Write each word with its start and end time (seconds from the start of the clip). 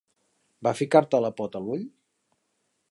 Va 0.67 0.71
ficar-te 0.79 1.21
la 1.27 1.31
pota 1.41 1.61
al 1.63 1.71
ull? 1.77 1.87